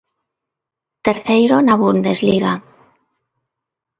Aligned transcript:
Terceiro 1.05 1.55
na 1.65 1.75
Bundesliga. 1.83 2.53